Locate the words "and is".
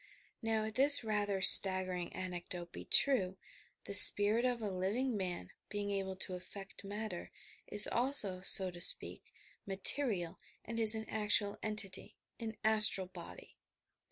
10.65-10.95